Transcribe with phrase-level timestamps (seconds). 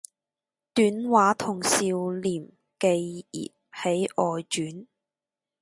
[0.73, 1.77] 短話同少
[2.23, 4.87] 年寄葉係外傳